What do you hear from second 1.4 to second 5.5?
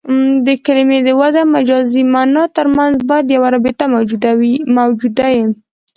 او مجازي مانا ترمنځ باید یوه رابطه موجوده يي.